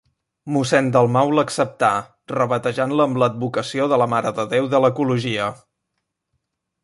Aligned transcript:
Mossèn 0.53 0.87
Dalmau 0.93 1.33
l'acceptà, 1.39 1.89
rebatejant-la 2.31 3.05
amb 3.09 3.19
l'advocació 3.23 3.87
de 3.91 4.01
la 4.03 4.09
Mare 4.15 4.31
de 4.39 4.45
Déu 4.57 4.71
de 4.75 4.83
l'Ecologia. 4.87 5.51